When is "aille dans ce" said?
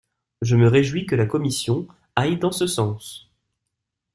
2.15-2.65